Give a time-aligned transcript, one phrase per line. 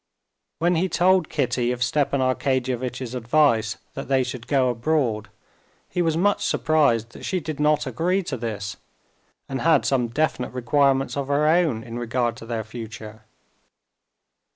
[0.57, 5.29] When he told Kitty of Stepan Arkadyevitch's advice that they should go abroad,
[5.87, 8.77] he was much surprised that she did not agree to this,
[9.47, 13.25] and had some definite requirements of her own in regard to their future.